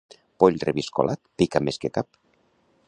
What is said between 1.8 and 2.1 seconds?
que